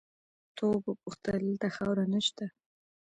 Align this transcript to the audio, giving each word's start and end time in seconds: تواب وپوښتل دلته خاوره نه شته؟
تواب 0.55 0.81
وپوښتل 0.87 1.35
دلته 1.45 1.67
خاوره 1.75 2.05
نه 2.13 2.19
شته؟ 2.27 2.45